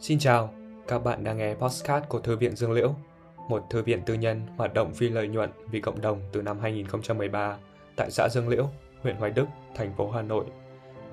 Xin 0.00 0.18
chào, 0.18 0.50
các 0.88 0.98
bạn 0.98 1.24
đang 1.24 1.38
nghe 1.38 1.54
podcast 1.54 2.04
của 2.08 2.20
Thư 2.20 2.36
viện 2.36 2.56
Dương 2.56 2.72
Liễu, 2.72 2.94
một 3.48 3.64
thư 3.70 3.82
viện 3.82 4.02
tư 4.06 4.14
nhân 4.14 4.42
hoạt 4.56 4.74
động 4.74 4.94
phi 4.94 5.08
lợi 5.08 5.28
nhuận 5.28 5.50
vì 5.70 5.80
cộng 5.80 6.00
đồng 6.00 6.20
từ 6.32 6.42
năm 6.42 6.58
2013 6.60 7.56
tại 7.96 8.10
xã 8.10 8.28
Dương 8.28 8.48
Liễu, 8.48 8.68
huyện 9.02 9.16
Hoài 9.16 9.30
Đức, 9.30 9.46
thành 9.74 9.92
phố 9.96 10.10
Hà 10.10 10.22
Nội. 10.22 10.44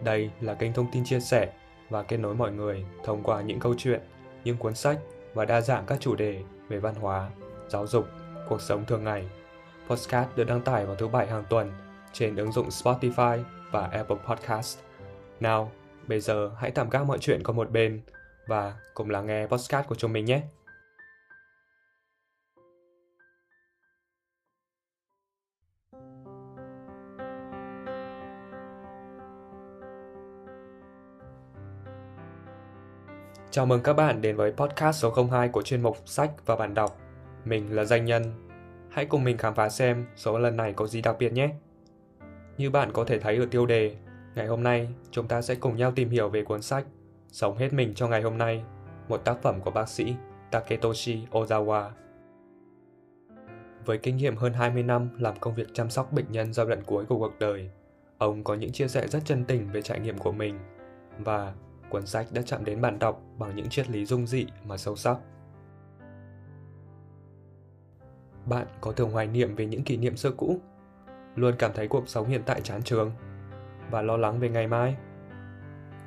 Đây 0.04 0.30
là 0.42 0.54
kênh 0.54 0.74
thông 0.74 0.92
tin 0.92 1.06
chia 1.06 1.20
sẻ 1.20 1.54
và 1.90 2.04
kết 2.04 2.18
nối 2.18 2.36
mọi 2.36 2.52
người 2.52 2.86
thông 3.04 3.24
qua 3.24 3.42
những 3.42 3.60
câu 3.60 3.76
chuyện, 3.78 4.02
những 4.44 4.58
cuốn 4.58 4.76
sách 4.76 5.00
và 5.34 5.46
đa 5.46 5.62
dạng 5.62 5.84
các 5.88 6.00
chủ 6.02 6.16
đề 6.16 6.42
về 6.68 6.80
văn 6.80 6.96
hóa, 6.96 7.30
giáo 7.68 7.88
dục, 7.88 8.06
cuộc 8.50 8.62
sống 8.62 8.86
thường 8.86 9.04
ngày. 9.04 9.30
Podcast 9.90 10.30
được 10.36 10.44
đăng 10.44 10.62
tải 10.62 10.86
vào 10.86 10.96
thứ 10.96 11.08
bảy 11.08 11.28
hàng 11.28 11.44
tuần 11.50 11.72
trên 12.14 12.36
ứng 12.36 12.52
dụng 12.52 12.70
Spotify 12.70 13.44
và 13.72 13.88
Apple 13.88 14.18
Podcast. 14.28 14.80
Nào, 15.40 15.72
bây 16.08 16.20
giờ 16.20 16.52
hãy 16.58 16.72
tạm 16.72 16.90
gác 16.90 17.06
mọi 17.06 17.18
chuyện 17.20 17.44
qua 17.44 17.56
một 17.56 17.72
bên 17.72 18.02
và 18.48 18.74
cùng 18.94 19.10
lắng 19.10 19.26
nghe 19.28 19.48
podcast 19.48 19.88
của 19.88 19.96
chúng 19.96 20.14
mình 20.14 20.26
nhé. 20.26 20.42
Chào 33.52 33.66
mừng 33.66 33.84
các 33.84 33.94
bạn 33.94 34.22
đến 34.22 34.36
với 34.36 34.52
podcast 34.52 35.02
số 35.02 35.28
02 35.32 35.50
của 35.50 35.62
chuyên 35.62 35.82
mục 35.82 35.98
sách 36.06 36.32
và 36.46 36.56
bản 36.56 36.74
đọc. 36.74 36.98
Mình 37.46 37.76
là 37.76 37.84
Danh 37.84 38.06
Nhân. 38.06 38.50
Hãy 38.92 39.06
cùng 39.06 39.24
mình 39.24 39.38
khám 39.38 39.56
phá 39.56 39.70
xem 39.70 40.06
số 40.16 40.40
lần 40.40 40.58
này 40.58 40.74
có 40.74 40.88
gì 40.88 41.02
đặc 41.02 41.16
biệt 41.20 41.34
nhé. 41.34 41.50
Như 42.58 42.70
bạn 42.70 42.92
có 42.94 43.04
thể 43.04 43.20
thấy 43.20 43.38
ở 43.38 43.46
tiêu 43.52 43.66
đề, 43.66 43.96
ngày 44.36 44.48
hôm 44.48 44.64
nay 44.64 44.90
chúng 45.12 45.28
ta 45.28 45.42
sẽ 45.42 45.56
cùng 45.56 45.78
nhau 45.78 45.92
tìm 45.96 46.10
hiểu 46.10 46.30
về 46.30 46.44
cuốn 46.44 46.62
sách 46.62 46.86
Sống 47.36 47.58
hết 47.58 47.74
mình 47.74 47.94
cho 47.96 48.08
ngày 48.08 48.22
hôm 48.22 48.38
nay, 48.38 48.64
một 49.10 49.18
tác 49.18 49.42
phẩm 49.42 49.62
của 49.62 49.72
bác 49.72 49.90
sĩ 49.90 50.16
Taketoshi 50.52 51.28
Ozawa. 51.32 51.90
Với 53.86 53.98
kinh 53.98 54.18
nghiệm 54.18 54.36
hơn 54.36 54.54
20 54.54 54.84
năm 54.84 55.10
làm 55.20 55.40
công 55.40 55.56
việc 55.56 55.68
chăm 55.74 55.90
sóc 55.90 56.12
bệnh 56.12 56.32
nhân 56.32 56.54
giai 56.54 56.66
đoạn 56.66 56.84
cuối 56.86 57.06
của 57.06 57.18
cuộc 57.18 57.40
đời, 57.40 57.70
ông 58.18 58.44
có 58.44 58.54
những 58.54 58.72
chia 58.72 58.88
sẻ 58.88 59.08
rất 59.08 59.20
chân 59.26 59.46
tình 59.46 59.72
về 59.72 59.82
trải 59.82 60.00
nghiệm 60.00 60.18
của 60.18 60.32
mình 60.32 60.60
và 61.20 61.54
cuốn 61.90 62.06
sách 62.06 62.28
đã 62.32 62.42
chạm 62.46 62.66
đến 62.66 62.82
bạn 62.82 63.00
đọc 63.00 63.22
bằng 63.38 63.56
những 63.56 63.70
triết 63.70 63.90
lý 63.90 64.06
dung 64.06 64.28
dị 64.28 64.46
mà 64.64 64.78
sâu 64.78 64.96
sắc. 64.96 65.18
Bạn 68.46 68.68
có 68.82 68.92
thường 68.92 69.12
hoài 69.12 69.28
niệm 69.28 69.56
về 69.56 69.66
những 69.66 69.84
kỷ 69.84 69.98
niệm 69.98 70.16
xưa 70.16 70.32
cũ, 70.32 70.60
luôn 71.36 71.56
cảm 71.60 71.72
thấy 71.74 71.88
cuộc 71.88 72.10
sống 72.10 72.28
hiện 72.28 72.42
tại 72.46 72.62
chán 72.62 72.84
trường 72.84 73.12
và 73.92 74.02
lo 74.02 74.18
lắng 74.18 74.40
về 74.40 74.50
ngày 74.50 74.68
mai? 74.68 74.96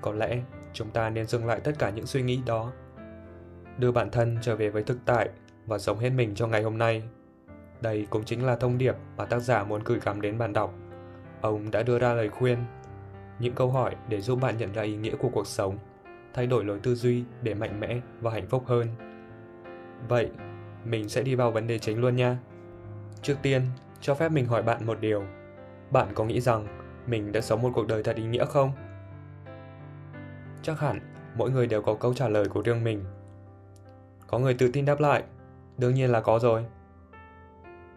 Có 0.01 0.13
lẽ 0.13 0.43
chúng 0.73 0.91
ta 0.91 1.11
nên 1.11 1.27
dừng 1.27 1.47
lại 1.47 1.61
tất 1.61 1.73
cả 1.79 1.91
những 1.91 2.07
suy 2.07 2.23
nghĩ 2.23 2.41
đó. 2.47 2.73
Đưa 3.79 3.93
bản 3.93 4.11
thân 4.11 4.39
trở 4.43 4.57
về 4.57 4.71
với 4.71 4.83
thực 4.83 4.99
tại 5.05 5.29
và 5.67 5.79
sống 5.79 5.99
hết 5.99 6.11
mình 6.11 6.35
cho 6.35 6.47
ngày 6.47 6.63
hôm 6.63 6.79
nay. 6.79 7.03
Đây 7.81 8.07
cũng 8.11 8.25
chính 8.25 8.47
là 8.47 8.57
thông 8.57 8.79
điệp 8.79 8.95
mà 9.17 9.25
tác 9.25 9.39
giả 9.39 9.65
muốn 9.65 9.83
gửi 9.85 10.01
gắm 10.05 10.21
đến 10.21 10.39
bạn 10.39 10.53
đọc. 10.53 10.75
Ông 11.41 11.71
đã 11.71 11.83
đưa 11.83 11.99
ra 11.99 12.15
lời 12.15 12.29
khuyên, 12.29 12.59
những 13.39 13.55
câu 13.55 13.71
hỏi 13.71 13.97
để 14.09 14.21
giúp 14.21 14.41
bạn 14.41 14.57
nhận 14.59 14.73
ra 14.73 14.83
ý 14.83 14.97
nghĩa 14.97 15.15
của 15.17 15.29
cuộc 15.29 15.47
sống, 15.47 15.79
thay 16.35 16.47
đổi 16.47 16.65
lối 16.65 16.79
tư 16.83 16.95
duy 16.95 17.25
để 17.43 17.55
mạnh 17.55 17.81
mẽ 17.81 18.01
và 18.21 18.31
hạnh 18.31 18.47
phúc 18.47 18.65
hơn. 18.67 18.87
Vậy, 20.09 20.31
mình 20.85 21.09
sẽ 21.09 21.23
đi 21.23 21.35
vào 21.35 21.51
vấn 21.51 21.67
đề 21.67 21.79
chính 21.79 22.01
luôn 22.01 22.17
nha. 22.17 22.39
Trước 23.23 23.37
tiên, 23.43 23.63
cho 24.01 24.15
phép 24.15 24.33
mình 24.33 24.47
hỏi 24.47 24.63
bạn 24.63 24.87
một 24.87 25.01
điều. 25.01 25.25
Bạn 25.91 26.09
có 26.15 26.25
nghĩ 26.25 26.41
rằng 26.41 26.67
mình 27.07 27.33
đã 27.33 27.41
sống 27.41 27.63
một 27.63 27.71
cuộc 27.75 27.87
đời 27.87 28.03
thật 28.03 28.17
ý 28.17 28.25
nghĩa 28.25 28.45
không? 28.45 28.73
Chắc 30.63 30.81
hẳn 30.81 31.01
mỗi 31.37 31.51
người 31.51 31.67
đều 31.67 31.83
có 31.83 31.95
câu 31.95 32.15
trả 32.15 32.29
lời 32.29 32.49
của 32.49 32.63
riêng 32.63 32.85
mình. 32.85 33.05
Có 34.27 34.39
người 34.39 34.55
tự 34.55 34.71
tin 34.73 34.85
đáp 34.85 35.01
lại, 35.01 35.23
đương 35.79 35.95
nhiên 35.95 36.13
là 36.13 36.21
có 36.21 36.39
rồi. 36.39 36.65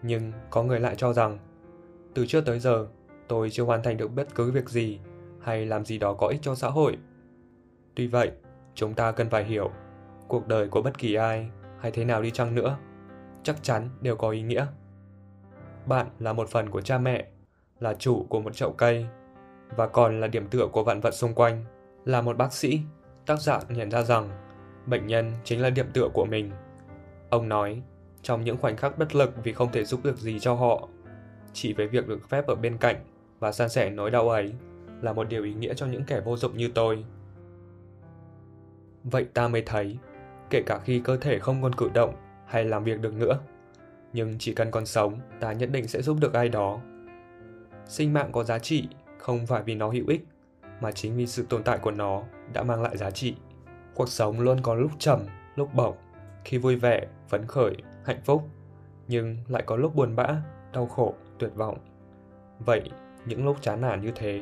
Nhưng 0.02 0.32
có 0.50 0.64
người 0.64 0.80
lại 0.80 0.96
cho 0.96 1.14
rằng, 1.14 1.38
từ 2.14 2.26
trước 2.26 2.46
tới 2.46 2.60
giờ, 2.60 2.88
tôi 3.28 3.50
chưa 3.50 3.64
hoàn 3.64 3.84
thành 3.84 3.98
được 3.98 4.08
bất 4.08 4.36
cứ 4.36 4.52
việc 4.52 4.70
gì 4.70 5.00
hay 5.42 5.66
làm 5.66 5.86
gì 5.86 5.98
đó 5.98 6.14
có 6.14 6.28
ích 6.28 6.40
cho 6.42 6.56
xã 6.56 6.68
hội. 6.70 6.98
Tuy 7.96 8.08
vậy, 8.08 8.32
chúng 8.76 8.94
ta 8.94 9.12
cần 9.12 9.30
phải 9.30 9.44
hiểu, 9.44 9.72
cuộc 10.28 10.48
đời 10.48 10.68
của 10.68 10.82
bất 10.82 10.98
kỳ 10.98 11.14
ai 11.14 11.50
hay 11.80 11.92
thế 11.92 12.06
nào 12.06 12.22
đi 12.22 12.32
chăng 12.32 12.56
nữa, 12.56 12.78
chắc 13.44 13.64
chắn 13.64 13.90
đều 14.02 14.16
có 14.16 14.30
ý 14.30 14.42
nghĩa. 14.42 14.66
Bạn 15.86 16.08
là 16.20 16.34
một 16.34 16.50
phần 16.50 16.70
của 16.70 16.82
cha 16.82 16.98
mẹ, 16.98 17.28
là 17.80 17.94
chủ 17.94 18.26
của 18.30 18.42
một 18.42 18.56
chậu 18.56 18.72
cây 18.72 19.06
và 19.76 19.88
còn 19.88 20.20
là 20.20 20.28
điểm 20.28 20.48
tựa 20.48 20.68
của 20.72 20.84
vạn 20.84 21.02
vật 21.02 21.12
xung 21.12 21.34
quanh. 21.34 21.66
Là 22.06 22.22
một 22.22 22.38
bác 22.38 22.54
sĩ, 22.54 22.82
tác 23.26 23.40
giả 23.40 23.60
nhận 23.70 23.92
ra 23.92 24.02
rằng 24.02 24.30
bệnh 24.86 25.08
nhân 25.08 25.32
chính 25.44 25.62
là 25.62 25.70
điểm 25.70 25.86
tựa 25.94 26.10
của 26.14 26.26
mình. 26.26 26.52
Ông 27.30 27.50
nói, 27.50 27.82
trong 28.22 28.44
những 28.44 28.58
khoảnh 28.58 28.78
khắc 28.78 28.98
bất 28.98 29.16
lực 29.16 29.34
vì 29.44 29.54
không 29.54 29.72
thể 29.72 29.84
giúp 29.84 30.04
được 30.04 30.18
gì 30.18 30.40
cho 30.40 30.54
họ, 30.54 30.88
chỉ 31.54 31.74
với 31.74 31.88
việc 31.88 32.08
được 32.08 32.30
phép 32.30 32.48
ở 32.48 32.56
bên 32.56 32.78
cạnh 32.78 32.96
và 33.40 33.52
san 33.52 33.70
sẻ 33.70 33.90
nỗi 33.90 34.12
đau 34.12 34.30
ấy 34.30 34.54
là 35.02 35.14
một 35.14 35.30
điều 35.30 35.44
ý 35.44 35.54
nghĩa 35.54 35.74
cho 35.74 35.86
những 35.86 36.04
kẻ 36.04 36.22
vô 36.26 36.38
dụng 36.38 36.58
như 36.58 36.70
tôi. 36.76 37.06
Vậy 39.04 39.26
ta 39.34 39.48
mới 39.48 39.62
thấy, 39.62 39.98
kể 40.50 40.62
cả 40.66 40.80
khi 40.80 41.02
cơ 41.04 41.18
thể 41.18 41.40
không 41.40 41.62
còn 41.62 41.76
cử 41.76 41.90
động 41.94 42.16
hay 42.48 42.66
làm 42.66 42.84
việc 42.84 43.00
được 43.00 43.14
nữa, 43.14 43.40
nhưng 44.14 44.36
chỉ 44.40 44.54
cần 44.54 44.72
còn 44.72 44.86
sống, 44.86 45.20
ta 45.40 45.54
nhất 45.54 45.70
định 45.72 45.88
sẽ 45.88 46.02
giúp 46.02 46.18
được 46.22 46.34
ai 46.34 46.50
đó. 46.50 46.80
Sinh 47.86 48.14
mạng 48.14 48.30
có 48.32 48.44
giá 48.44 48.60
trị 48.60 48.88
không 49.18 49.48
phải 49.48 49.64
vì 49.64 49.76
nó 49.76 49.90
hữu 49.90 50.08
ích 50.08 50.26
mà 50.82 50.92
chính 50.92 51.16
vì 51.16 51.28
sự 51.28 51.46
tồn 51.50 51.64
tại 51.64 51.78
của 51.78 51.92
nó 51.92 52.24
đã 52.54 52.64
mang 52.64 52.82
lại 52.82 52.98
giá 52.98 53.12
trị. 53.12 53.36
Cuộc 53.96 54.10
sống 54.10 54.40
luôn 54.40 54.62
có 54.62 54.76
lúc 54.76 54.92
trầm, 55.00 55.20
lúc 55.56 55.74
bổng, 55.74 55.96
khi 56.46 56.58
vui 56.58 56.76
vẻ, 56.76 57.08
phấn 57.30 57.48
khởi, 57.48 57.76
hạnh 58.06 58.22
phúc, 58.24 58.50
nhưng 59.08 59.38
lại 59.48 59.64
có 59.66 59.76
lúc 59.76 59.96
buồn 59.96 60.16
bã, 60.16 60.28
đau 60.74 60.86
khổ, 60.86 61.14
tuyệt 61.40 61.56
vọng. 61.56 61.78
Vậy, 62.60 62.90
những 63.26 63.46
lúc 63.46 63.62
chán 63.62 63.82
nản 63.82 64.02
như 64.02 64.12
thế, 64.16 64.42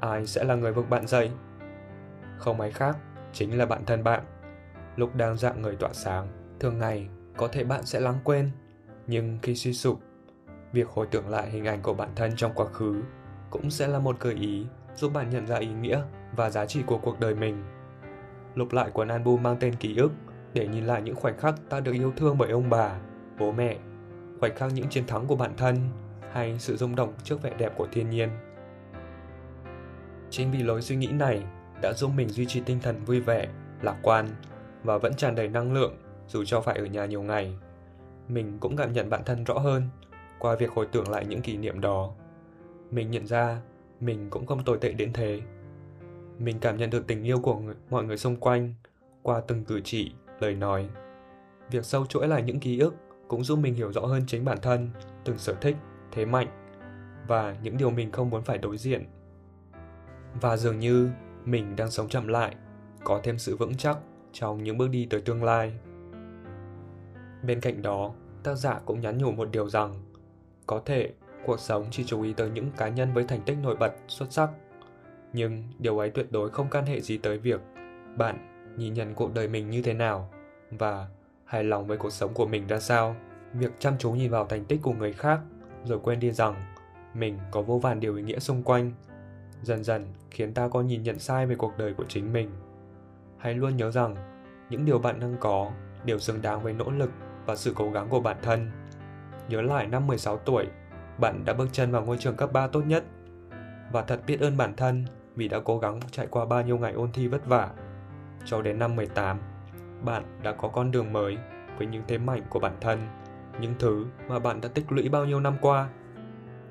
ai 0.00 0.26
sẽ 0.26 0.44
là 0.44 0.54
người 0.54 0.72
vực 0.72 0.90
bạn 0.90 1.06
dậy? 1.06 1.30
Không 2.38 2.60
ai 2.60 2.70
khác, 2.70 2.96
chính 3.32 3.58
là 3.58 3.66
bản 3.66 3.84
thân 3.84 4.04
bạn. 4.04 4.24
Lúc 4.96 5.16
đang 5.16 5.36
dạng 5.36 5.62
người 5.62 5.76
tỏa 5.76 5.92
sáng, 5.92 6.28
thường 6.60 6.78
ngày 6.78 7.08
có 7.36 7.48
thể 7.48 7.64
bạn 7.64 7.86
sẽ 7.86 8.00
lãng 8.00 8.18
quên, 8.24 8.50
nhưng 9.06 9.38
khi 9.42 9.54
suy 9.54 9.72
sụp, 9.72 10.00
việc 10.72 10.88
hồi 10.88 11.06
tưởng 11.10 11.28
lại 11.28 11.50
hình 11.50 11.64
ảnh 11.64 11.82
của 11.82 11.94
bản 11.94 12.08
thân 12.16 12.32
trong 12.36 12.52
quá 12.54 12.66
khứ 12.66 13.02
cũng 13.50 13.70
sẽ 13.70 13.86
là 13.86 13.98
một 13.98 14.20
gợi 14.20 14.34
ý 14.34 14.66
giúp 15.00 15.12
bạn 15.12 15.30
nhận 15.30 15.46
ra 15.46 15.56
ý 15.56 15.68
nghĩa 15.68 16.02
và 16.36 16.50
giá 16.50 16.66
trị 16.66 16.82
của 16.86 16.98
cuộc 16.98 17.20
đời 17.20 17.34
mình. 17.34 17.64
Lục 18.54 18.72
lại 18.72 18.90
cuốn 18.90 19.08
album 19.08 19.42
mang 19.42 19.56
tên 19.60 19.74
ký 19.74 19.96
ức 19.96 20.12
để 20.54 20.68
nhìn 20.68 20.84
lại 20.84 21.02
những 21.02 21.14
khoảnh 21.14 21.38
khắc 21.38 21.54
ta 21.68 21.80
được 21.80 21.92
yêu 21.92 22.12
thương 22.16 22.38
bởi 22.38 22.50
ông 22.50 22.70
bà, 22.70 22.98
bố 23.38 23.52
mẹ, 23.52 23.76
khoảnh 24.40 24.54
khắc 24.54 24.72
những 24.72 24.88
chiến 24.88 25.06
thắng 25.06 25.26
của 25.26 25.36
bản 25.36 25.52
thân 25.56 25.76
hay 26.32 26.58
sự 26.58 26.76
rung 26.76 26.96
động 26.96 27.12
trước 27.24 27.42
vẻ 27.42 27.52
đẹp 27.58 27.72
của 27.76 27.88
thiên 27.92 28.10
nhiên. 28.10 28.28
Chính 30.30 30.50
vì 30.50 30.62
lối 30.62 30.82
suy 30.82 30.96
nghĩ 30.96 31.06
này 31.06 31.42
đã 31.82 31.92
giúp 31.92 32.10
mình 32.16 32.28
duy 32.28 32.46
trì 32.46 32.60
tinh 32.60 32.80
thần 32.80 33.04
vui 33.04 33.20
vẻ, 33.20 33.48
lạc 33.82 33.96
quan 34.02 34.28
và 34.84 34.98
vẫn 34.98 35.14
tràn 35.14 35.34
đầy 35.34 35.48
năng 35.48 35.72
lượng 35.72 35.96
dù 36.28 36.44
cho 36.44 36.60
phải 36.60 36.78
ở 36.78 36.84
nhà 36.84 37.06
nhiều 37.06 37.22
ngày. 37.22 37.58
Mình 38.28 38.58
cũng 38.60 38.76
cảm 38.76 38.92
nhận 38.92 39.10
bản 39.10 39.24
thân 39.24 39.44
rõ 39.44 39.54
hơn 39.54 39.82
qua 40.38 40.56
việc 40.56 40.70
hồi 40.70 40.86
tưởng 40.92 41.08
lại 41.08 41.26
những 41.26 41.42
kỷ 41.42 41.56
niệm 41.56 41.80
đó. 41.80 42.10
Mình 42.90 43.10
nhận 43.10 43.26
ra 43.26 43.60
mình 44.00 44.30
cũng 44.30 44.46
không 44.46 44.64
tồi 44.64 44.78
tệ 44.80 44.92
đến 44.92 45.12
thế. 45.12 45.40
Mình 46.38 46.58
cảm 46.60 46.76
nhận 46.76 46.90
được 46.90 47.06
tình 47.06 47.22
yêu 47.22 47.40
của 47.40 47.58
người, 47.58 47.74
mọi 47.90 48.04
người 48.04 48.16
xung 48.16 48.36
quanh 48.36 48.74
qua 49.22 49.40
từng 49.40 49.64
cử 49.64 49.80
chỉ, 49.84 50.12
lời 50.40 50.54
nói. 50.54 50.88
Việc 51.70 51.84
sâu 51.84 52.06
chuỗi 52.06 52.28
lại 52.28 52.42
những 52.42 52.60
ký 52.60 52.78
ức 52.78 52.94
cũng 53.28 53.44
giúp 53.44 53.58
mình 53.58 53.74
hiểu 53.74 53.92
rõ 53.92 54.00
hơn 54.00 54.22
chính 54.26 54.44
bản 54.44 54.58
thân, 54.62 54.90
từng 55.24 55.38
sở 55.38 55.54
thích, 55.54 55.76
thế 56.12 56.24
mạnh 56.24 56.48
và 57.26 57.56
những 57.62 57.76
điều 57.76 57.90
mình 57.90 58.12
không 58.12 58.30
muốn 58.30 58.42
phải 58.42 58.58
đối 58.58 58.76
diện. 58.76 59.04
Và 60.40 60.56
dường 60.56 60.78
như 60.78 61.10
mình 61.44 61.76
đang 61.76 61.90
sống 61.90 62.08
chậm 62.08 62.28
lại, 62.28 62.54
có 63.04 63.20
thêm 63.22 63.38
sự 63.38 63.56
vững 63.56 63.76
chắc 63.76 63.98
trong 64.32 64.64
những 64.64 64.78
bước 64.78 64.88
đi 64.90 65.06
tới 65.10 65.20
tương 65.20 65.44
lai. 65.44 65.78
Bên 67.42 67.60
cạnh 67.60 67.82
đó, 67.82 68.14
tác 68.42 68.54
giả 68.54 68.80
cũng 68.84 69.00
nhắn 69.00 69.18
nhủ 69.18 69.30
một 69.30 69.48
điều 69.52 69.68
rằng 69.68 69.94
có 70.66 70.82
thể 70.84 71.12
cuộc 71.46 71.60
sống 71.60 71.84
chỉ 71.90 72.04
chú 72.04 72.22
ý 72.22 72.32
tới 72.32 72.50
những 72.50 72.70
cá 72.76 72.88
nhân 72.88 73.12
với 73.12 73.24
thành 73.24 73.40
tích 73.40 73.56
nổi 73.62 73.76
bật, 73.76 73.92
xuất 74.08 74.32
sắc. 74.32 74.50
Nhưng 75.32 75.64
điều 75.78 75.98
ấy 75.98 76.10
tuyệt 76.10 76.32
đối 76.32 76.50
không 76.50 76.70
can 76.70 76.86
hệ 76.86 77.00
gì 77.00 77.18
tới 77.18 77.38
việc 77.38 77.60
bạn 78.16 78.46
nhìn 78.76 78.94
nhận 78.94 79.14
cuộc 79.14 79.34
đời 79.34 79.48
mình 79.48 79.70
như 79.70 79.82
thế 79.82 79.94
nào 79.94 80.30
và 80.70 81.06
hài 81.44 81.64
lòng 81.64 81.86
với 81.86 81.98
cuộc 81.98 82.10
sống 82.10 82.34
của 82.34 82.46
mình 82.46 82.66
ra 82.66 82.80
sao. 82.80 83.16
Việc 83.52 83.72
chăm 83.78 83.98
chú 83.98 84.12
nhìn 84.12 84.30
vào 84.30 84.46
thành 84.46 84.64
tích 84.64 84.80
của 84.82 84.92
người 84.92 85.12
khác 85.12 85.40
rồi 85.84 86.00
quên 86.02 86.20
đi 86.20 86.30
rằng 86.30 86.74
mình 87.14 87.38
có 87.50 87.62
vô 87.62 87.78
vàn 87.78 88.00
điều 88.00 88.16
ý 88.16 88.22
nghĩa 88.22 88.38
xung 88.38 88.62
quanh 88.62 88.92
dần 89.62 89.84
dần 89.84 90.06
khiến 90.30 90.54
ta 90.54 90.68
có 90.68 90.82
nhìn 90.82 91.02
nhận 91.02 91.18
sai 91.18 91.46
về 91.46 91.54
cuộc 91.54 91.78
đời 91.78 91.94
của 91.94 92.04
chính 92.08 92.32
mình. 92.32 92.50
Hãy 93.38 93.54
luôn 93.54 93.76
nhớ 93.76 93.90
rằng 93.90 94.16
những 94.70 94.84
điều 94.84 94.98
bạn 94.98 95.20
đang 95.20 95.36
có 95.40 95.70
đều 96.04 96.18
xứng 96.18 96.42
đáng 96.42 96.62
với 96.62 96.72
nỗ 96.72 96.90
lực 96.90 97.10
và 97.46 97.56
sự 97.56 97.72
cố 97.76 97.90
gắng 97.90 98.08
của 98.08 98.20
bản 98.20 98.36
thân. 98.42 98.70
Nhớ 99.48 99.62
lại 99.62 99.86
năm 99.86 100.06
16 100.06 100.38
tuổi, 100.38 100.66
bạn 101.20 101.44
đã 101.44 101.52
bước 101.52 101.68
chân 101.72 101.90
vào 101.92 102.04
ngôi 102.04 102.18
trường 102.18 102.36
cấp 102.36 102.52
3 102.52 102.66
tốt 102.66 102.82
nhất 102.86 103.04
và 103.92 104.02
thật 104.02 104.20
biết 104.26 104.40
ơn 104.40 104.56
bản 104.56 104.76
thân 104.76 105.04
vì 105.36 105.48
đã 105.48 105.60
cố 105.64 105.78
gắng 105.78 106.00
chạy 106.10 106.26
qua 106.26 106.44
bao 106.44 106.62
nhiêu 106.62 106.78
ngày 106.78 106.92
ôn 106.92 107.12
thi 107.12 107.28
vất 107.28 107.46
vả. 107.46 107.70
Cho 108.44 108.62
đến 108.62 108.78
năm 108.78 108.96
18, 108.96 109.38
bạn 110.04 110.24
đã 110.42 110.52
có 110.52 110.68
con 110.68 110.90
đường 110.90 111.12
mới 111.12 111.38
với 111.78 111.86
những 111.86 112.02
thế 112.08 112.18
mạnh 112.18 112.42
của 112.50 112.58
bản 112.58 112.76
thân, 112.80 112.98
những 113.60 113.74
thứ 113.78 114.06
mà 114.28 114.38
bạn 114.38 114.60
đã 114.60 114.68
tích 114.74 114.92
lũy 114.92 115.08
bao 115.08 115.24
nhiêu 115.24 115.40
năm 115.40 115.54
qua. 115.60 115.88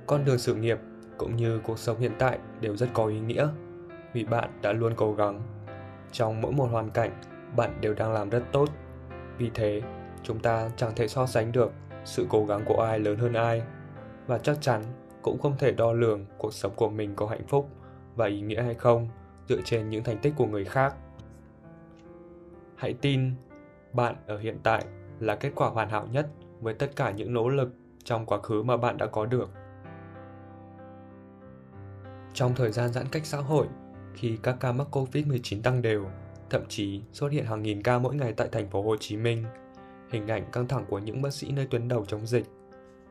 Con 0.08 0.26
đường 0.26 0.38
sự 0.38 0.56
nghiệp 0.56 0.80
cũng 1.18 1.36
như 1.36 1.60
cuộc 1.64 1.80
sống 1.80 2.00
hiện 2.00 2.12
tại 2.20 2.40
đều 2.62 2.76
rất 2.76 2.90
có 2.94 3.06
ý 3.06 3.20
nghĩa 3.20 3.48
vì 4.14 4.24
bạn 4.24 4.50
đã 4.62 4.74
luôn 4.74 4.94
cố 4.96 5.14
gắng. 5.14 5.42
Trong 6.12 6.42
mỗi 6.42 6.52
một 6.52 6.66
hoàn 6.66 6.90
cảnh, 6.90 7.12
bạn 7.56 7.78
đều 7.82 7.94
đang 7.94 8.14
làm 8.14 8.30
rất 8.30 8.44
tốt. 8.52 8.70
Vì 9.38 9.52
thế, 9.54 9.82
chúng 10.24 10.40
ta 10.40 10.70
chẳng 10.76 10.92
thể 10.96 11.08
so 11.08 11.26
sánh 11.26 11.52
được 11.52 11.72
sự 12.06 12.26
cố 12.30 12.46
gắng 12.46 12.62
của 12.66 12.82
ai 12.82 13.00
lớn 13.00 13.18
hơn 13.18 13.34
ai 13.34 13.62
và 14.30 14.38
chắc 14.38 14.62
chắn 14.62 14.84
cũng 15.22 15.40
không 15.40 15.58
thể 15.58 15.72
đo 15.72 15.94
lường 15.94 16.26
cuộc 16.38 16.54
sống 16.54 16.74
của 16.76 16.90
mình 16.90 17.16
có 17.16 17.28
hạnh 17.28 17.48
phúc 17.48 17.70
và 18.16 18.26
ý 18.26 18.42
nghĩa 18.42 18.62
hay 18.62 18.74
không 18.74 19.08
dựa 19.48 19.62
trên 19.66 19.90
những 19.90 20.04
thành 20.04 20.18
tích 20.18 20.34
của 20.38 20.46
người 20.46 20.66
khác. 20.66 20.96
Hãy 22.76 22.94
tin, 22.94 23.32
bạn 23.94 24.16
ở 24.28 24.38
hiện 24.38 24.60
tại 24.64 24.86
là 25.20 25.36
kết 25.36 25.52
quả 25.56 25.70
hoàn 25.70 25.90
hảo 25.90 26.08
nhất 26.12 26.28
với 26.62 26.74
tất 26.74 26.96
cả 26.96 27.12
những 27.12 27.34
nỗ 27.34 27.50
lực 27.50 27.70
trong 28.04 28.26
quá 28.26 28.40
khứ 28.42 28.64
mà 28.64 28.78
bạn 28.78 28.98
đã 28.98 29.06
có 29.06 29.26
được. 29.26 29.50
Trong 32.34 32.56
thời 32.56 32.72
gian 32.72 32.94
giãn 32.94 33.06
cách 33.12 33.26
xã 33.26 33.38
hội, 33.38 33.68
khi 34.14 34.38
các 34.44 34.58
ca 34.60 34.72
mắc 34.72 34.88
Covid-19 34.92 35.62
tăng 35.62 35.82
đều, 35.82 36.06
thậm 36.50 36.62
chí 36.68 37.02
xuất 37.12 37.32
hiện 37.32 37.46
hàng 37.46 37.64
nghìn 37.64 37.84
ca 37.84 38.00
mỗi 38.00 38.16
ngày 38.16 38.34
tại 38.34 38.50
thành 38.52 38.70
phố 38.70 38.82
Hồ 38.82 38.96
Chí 39.00 39.18
Minh, 39.18 39.46
hình 40.12 40.28
ảnh 40.28 40.52
căng 40.52 40.68
thẳng 40.68 40.86
của 40.90 41.00
những 41.00 41.22
bác 41.22 41.34
sĩ 41.34 41.52
nơi 41.52 41.68
tuyến 41.70 41.88
đầu 41.88 42.06
chống 42.06 42.28
dịch, 42.28 42.46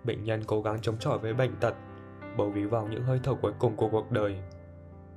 bệnh 0.09 0.25
nhân 0.25 0.45
cố 0.47 0.63
gắng 0.63 0.81
chống 0.81 0.99
chọi 0.99 1.19
với 1.19 1.35
bệnh 1.35 1.57
tật, 1.61 1.75
bầu 2.37 2.51
víu 2.51 2.69
vào 2.69 2.89
những 2.89 3.03
hơi 3.03 3.21
thở 3.23 3.35
cuối 3.43 3.53
cùng 3.59 3.77
của 3.77 3.89
cuộc 3.89 4.13
đời. 4.13 4.39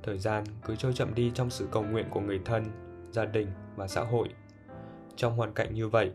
Thời 0.02 0.18
gian 0.18 0.44
cứ 0.64 0.76
trôi 0.76 0.92
chậm 0.92 1.14
đi 1.14 1.30
trong 1.34 1.50
sự 1.50 1.68
cầu 1.70 1.82
nguyện 1.82 2.06
của 2.10 2.20
người 2.20 2.40
thân, 2.44 2.64
gia 3.10 3.24
đình 3.24 3.48
và 3.76 3.88
xã 3.88 4.00
hội. 4.00 4.28
Trong 5.16 5.36
hoàn 5.36 5.52
cảnh 5.52 5.74
như 5.74 5.88
vậy, 5.88 6.12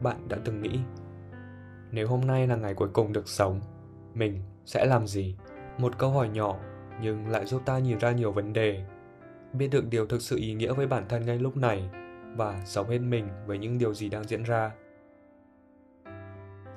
bạn 0.00 0.28
đã 0.28 0.36
từng 0.44 0.62
nghĩ 0.62 0.78
nếu 1.92 2.08
hôm 2.08 2.20
nay 2.20 2.46
là 2.46 2.56
ngày 2.56 2.74
cuối 2.74 2.88
cùng 2.92 3.12
được 3.12 3.28
sống, 3.28 3.60
mình 4.14 4.42
sẽ 4.64 4.86
làm 4.86 5.06
gì? 5.06 5.36
Một 5.78 5.98
câu 5.98 6.10
hỏi 6.10 6.28
nhỏ 6.28 6.58
nhưng 7.02 7.28
lại 7.28 7.46
giúp 7.46 7.62
ta 7.64 7.78
nhìn 7.78 7.98
ra 7.98 8.12
nhiều 8.12 8.32
vấn 8.32 8.52
đề 8.52 8.84
biết 9.52 9.68
được 9.68 9.84
điều 9.90 10.06
thực 10.06 10.22
sự 10.22 10.36
ý 10.36 10.54
nghĩa 10.54 10.72
với 10.72 10.86
bản 10.86 11.04
thân 11.08 11.26
ngay 11.26 11.38
lúc 11.38 11.56
này 11.56 11.90
và 12.36 12.62
sống 12.64 12.88
hết 12.88 12.98
mình 12.98 13.28
với 13.46 13.58
những 13.58 13.78
điều 13.78 13.94
gì 13.94 14.08
đang 14.08 14.24
diễn 14.24 14.42
ra 14.42 14.70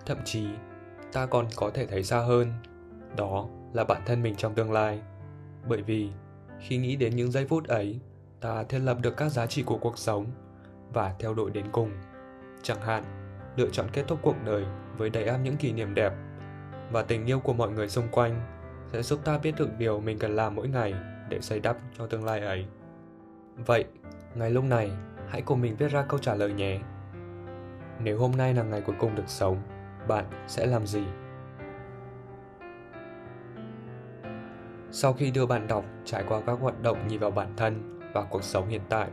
thậm 0.06 0.18
chí 0.26 0.48
ta 1.14 1.26
còn 1.26 1.48
có 1.56 1.72
thể 1.74 1.86
thấy 1.86 2.04
xa 2.04 2.20
hơn 2.20 2.54
đó 3.18 3.48
là 3.74 3.84
bản 3.84 4.02
thân 4.06 4.24
mình 4.24 4.36
trong 4.36 4.54
tương 4.54 4.72
lai 4.72 5.02
bởi 5.68 5.82
vì 5.82 6.10
khi 6.60 6.78
nghĩ 6.78 6.96
đến 6.96 7.16
những 7.16 7.32
giây 7.32 7.48
phút 7.48 7.68
ấy 7.68 8.00
ta 8.42 8.64
thiết 8.64 8.80
lập 8.80 8.98
được 9.02 9.18
các 9.18 9.30
giá 9.30 9.48
trị 9.48 9.64
của 9.64 9.78
cuộc 9.78 9.98
sống 9.98 10.26
và 10.94 11.16
theo 11.20 11.34
đuổi 11.34 11.52
đến 11.52 11.66
cùng 11.72 11.92
chẳng 12.64 12.82
hạn 12.82 13.04
lựa 13.56 13.70
chọn 13.72 13.86
kết 13.94 14.04
thúc 14.08 14.20
cuộc 14.22 14.36
đời 14.46 14.66
với 14.98 15.10
đầy 15.10 15.26
áp 15.26 15.38
những 15.38 15.58
kỷ 15.58 15.72
niệm 15.72 15.94
đẹp 15.94 16.14
và 16.92 17.04
tình 17.04 17.26
yêu 17.26 17.40
của 17.40 17.54
mọi 17.54 17.72
người 17.72 17.90
xung 17.90 18.08
quanh 18.12 18.42
sẽ 18.94 19.02
giúp 19.02 19.20
ta 19.26 19.38
biết 19.38 19.56
được 19.58 19.70
điều 19.78 20.00
mình 20.00 20.20
cần 20.20 20.36
làm 20.36 20.56
mỗi 20.56 20.68
ngày 20.68 20.94
để 21.30 21.42
xây 21.42 21.60
đắp 21.60 21.78
cho 21.98 22.08
tương 22.08 22.26
lai 22.26 22.40
ấy. 22.40 22.66
Vậy, 23.66 23.86
ngay 24.36 24.52
lúc 24.52 24.64
này, 24.64 24.92
hãy 25.28 25.42
cùng 25.42 25.62
mình 25.62 25.76
viết 25.76 25.92
ra 25.92 26.06
câu 26.10 26.20
trả 26.20 26.36
lời 26.36 26.54
nhé. 26.54 26.80
Nếu 28.00 28.20
hôm 28.20 28.32
nay 28.32 28.54
là 28.54 28.64
ngày 28.64 28.82
cuối 28.82 28.96
cùng 29.00 29.16
được 29.16 29.28
sống, 29.28 29.58
bạn 30.08 30.26
sẽ 30.48 30.66
làm 30.66 30.86
gì? 30.86 31.04
Sau 34.92 35.14
khi 35.14 35.32
đưa 35.32 35.46
bạn 35.46 35.68
đọc 35.68 35.86
trải 36.06 36.24
qua 36.28 36.42
các 36.42 36.60
hoạt 36.62 36.82
động 36.82 37.08
nhìn 37.08 37.20
vào 37.20 37.32
bản 37.32 37.54
thân 37.58 38.00
và 38.14 38.24
cuộc 38.24 38.44
sống 38.44 38.68
hiện 38.68 38.82
tại, 38.90 39.08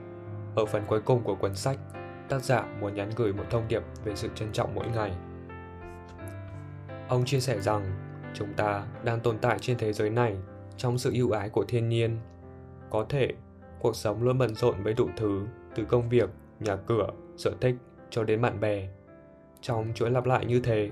ở 0.54 0.66
phần 0.66 0.82
cuối 0.86 1.00
cùng 1.00 1.22
của 1.22 1.34
cuốn 1.34 1.54
sách, 1.54 1.78
tác 2.28 2.42
giả 2.42 2.64
muốn 2.80 2.94
nhắn 2.94 3.10
gửi 3.16 3.32
một 3.32 3.44
thông 3.50 3.68
điệp 3.68 3.82
về 4.04 4.16
sự 4.16 4.28
trân 4.34 4.52
trọng 4.52 4.74
mỗi 4.74 4.86
ngày. 4.94 5.12
Ông 7.08 7.24
chia 7.24 7.40
sẻ 7.40 7.60
rằng 7.60 7.84
chúng 8.34 8.54
ta 8.54 8.86
đang 9.04 9.20
tồn 9.20 9.38
tại 9.38 9.58
trên 9.60 9.78
thế 9.78 9.92
giới 9.92 10.10
này 10.10 10.36
trong 10.76 10.98
sự 10.98 11.10
ưu 11.14 11.30
ái 11.30 11.48
của 11.48 11.64
thiên 11.64 11.88
nhiên. 11.88 12.18
Có 12.90 13.06
thể, 13.08 13.32
cuộc 13.80 13.96
sống 13.96 14.22
luôn 14.22 14.38
bận 14.38 14.54
rộn 14.54 14.82
với 14.82 14.94
đủ 14.94 15.08
thứ, 15.16 15.46
từ 15.74 15.84
công 15.84 16.08
việc, 16.08 16.30
nhà 16.60 16.76
cửa, 16.76 17.06
sở 17.36 17.52
thích 17.60 17.74
cho 18.10 18.24
đến 18.24 18.40
bạn 18.40 18.60
bè. 18.60 18.88
Trong 19.60 19.92
chuỗi 19.94 20.10
lặp 20.10 20.26
lại 20.26 20.46
như 20.46 20.60
thế, 20.60 20.90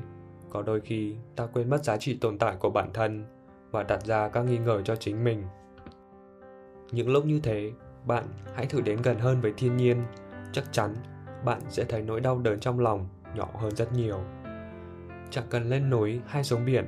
có 0.50 0.62
đôi 0.62 0.80
khi 0.80 1.16
ta 1.36 1.46
quên 1.46 1.70
mất 1.70 1.84
giá 1.84 1.96
trị 1.96 2.18
tồn 2.20 2.38
tại 2.38 2.56
của 2.58 2.70
bản 2.70 2.90
thân 2.94 3.24
và 3.70 3.82
đặt 3.82 4.04
ra 4.04 4.28
các 4.28 4.42
nghi 4.42 4.58
ngờ 4.58 4.82
cho 4.82 4.96
chính 4.96 5.24
mình. 5.24 5.44
Những 6.92 7.08
lúc 7.08 7.26
như 7.26 7.40
thế, 7.42 7.72
bạn 8.06 8.24
hãy 8.54 8.66
thử 8.66 8.80
đến 8.80 9.02
gần 9.02 9.18
hơn 9.18 9.40
với 9.40 9.52
thiên 9.56 9.76
nhiên, 9.76 10.02
chắc 10.52 10.64
chắn 10.72 10.94
bạn 11.44 11.60
sẽ 11.68 11.84
thấy 11.84 12.02
nỗi 12.02 12.20
đau 12.20 12.38
đớn 12.38 12.60
trong 12.60 12.80
lòng 12.80 13.08
nhỏ 13.34 13.48
hơn 13.54 13.76
rất 13.76 13.92
nhiều. 13.92 14.20
Chẳng 15.30 15.44
cần 15.50 15.68
lên 15.68 15.90
núi 15.90 16.20
hay 16.26 16.44
xuống 16.44 16.64
biển, 16.64 16.84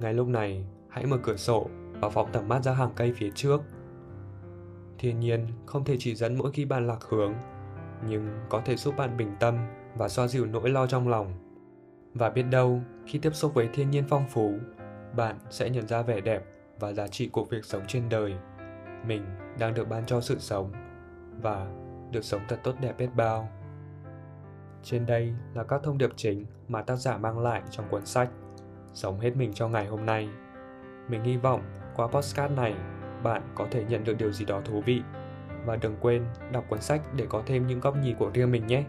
ngay 0.00 0.14
lúc 0.14 0.28
này 0.28 0.66
hãy 0.88 1.06
mở 1.06 1.18
cửa 1.22 1.36
sổ 1.36 1.66
và 2.00 2.08
phóng 2.08 2.28
tầm 2.32 2.48
mắt 2.48 2.62
ra 2.62 2.72
hàng 2.72 2.90
cây 2.96 3.12
phía 3.16 3.30
trước. 3.34 3.60
Thiên 4.98 5.20
nhiên 5.20 5.46
không 5.66 5.84
thể 5.84 5.96
chỉ 5.98 6.14
dẫn 6.14 6.38
mỗi 6.38 6.52
khi 6.52 6.64
bạn 6.64 6.86
lạc 6.86 7.04
hướng, 7.08 7.34
nhưng 8.06 8.28
có 8.48 8.62
thể 8.64 8.76
giúp 8.76 8.94
bạn 8.96 9.16
bình 9.16 9.36
tâm 9.40 9.58
và 9.94 10.08
xoa 10.08 10.26
dịu 10.26 10.46
nỗi 10.46 10.70
lo 10.70 10.86
trong 10.86 11.08
lòng. 11.08 11.32
Và 12.14 12.30
biết 12.30 12.42
đâu, 12.42 12.80
khi 13.06 13.18
tiếp 13.18 13.34
xúc 13.34 13.54
với 13.54 13.68
thiên 13.72 13.90
nhiên 13.90 14.04
phong 14.08 14.28
phú, 14.28 14.54
bạn 15.16 15.38
sẽ 15.50 15.70
nhận 15.70 15.88
ra 15.88 16.02
vẻ 16.02 16.20
đẹp 16.20 16.44
và 16.80 16.92
giá 16.92 17.08
trị 17.08 17.28
của 17.28 17.44
việc 17.44 17.64
sống 17.64 17.82
trên 17.86 18.08
đời. 18.08 18.34
Mình 19.06 19.24
đang 19.58 19.74
được 19.74 19.88
ban 19.88 20.06
cho 20.06 20.20
sự 20.20 20.38
sống 20.38 20.72
và 21.42 21.66
được 22.10 22.24
sống 22.24 22.40
thật 22.48 22.60
tốt 22.64 22.74
đẹp 22.80 22.94
biết 22.98 23.08
bao. 23.16 23.48
Trên 24.82 25.06
đây 25.06 25.34
là 25.54 25.64
các 25.64 25.80
thông 25.82 25.98
điệp 25.98 26.10
chính 26.16 26.44
mà 26.68 26.82
tác 26.82 26.96
giả 26.96 27.16
mang 27.16 27.38
lại 27.38 27.62
trong 27.70 27.88
cuốn 27.88 28.06
sách 28.06 28.30
Sống 28.94 29.20
hết 29.20 29.36
mình 29.36 29.52
cho 29.54 29.68
ngày 29.68 29.86
hôm 29.86 30.06
nay. 30.06 30.28
Mình 31.08 31.22
hy 31.24 31.36
vọng 31.36 31.62
qua 31.96 32.06
podcast 32.06 32.52
này, 32.52 32.74
bạn 33.22 33.42
có 33.54 33.66
thể 33.70 33.84
nhận 33.84 34.04
được 34.04 34.14
điều 34.18 34.32
gì 34.32 34.44
đó 34.44 34.60
thú 34.64 34.82
vị. 34.86 35.02
Và 35.66 35.76
đừng 35.76 35.96
quên 36.00 36.24
đọc 36.52 36.64
cuốn 36.68 36.80
sách 36.80 37.00
để 37.16 37.26
có 37.28 37.42
thêm 37.46 37.66
những 37.66 37.80
góc 37.80 37.96
nhìn 38.02 38.16
của 38.16 38.30
riêng 38.34 38.50
mình 38.50 38.66
nhé. 38.66 38.84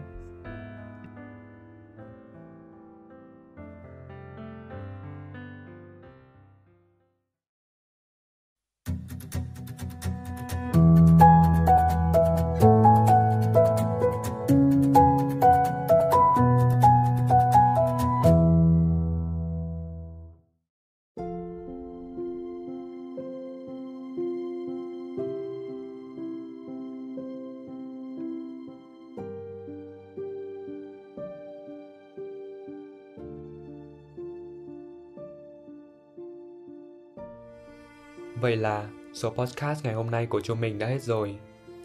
Vậy 38.40 38.56
là 38.56 38.88
số 39.12 39.30
podcast 39.30 39.84
ngày 39.84 39.94
hôm 39.94 40.10
nay 40.10 40.26
của 40.26 40.40
chúng 40.40 40.60
mình 40.60 40.78
đã 40.78 40.86
hết 40.86 41.02
rồi. 41.02 41.38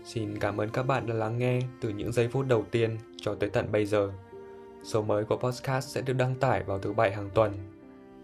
Xin 0.04 0.40
cảm 0.40 0.62
ơn 0.62 0.70
các 0.70 0.84
bạn 0.84 1.08
đã 1.08 1.14
lắng 1.14 1.38
nghe 1.38 1.60
từ 1.82 1.90
những 1.90 2.12
giây 2.12 2.28
phút 2.28 2.48
đầu 2.48 2.66
tiên 2.72 2.98
cho 3.18 3.36
tới 3.36 3.50
tận 3.50 3.72
bây 3.72 3.86
giờ. 3.86 4.12
Số 4.84 5.02
mới 5.02 5.26
của 5.26 5.38
podcast 5.38 5.96
sẽ 5.96 6.02
được 6.02 6.14
đăng 6.14 6.36
tải 6.36 6.64
vào 6.64 6.80
thứ 6.80 6.94
bảy 6.94 7.14
hàng 7.14 7.30
tuần. 7.34 7.54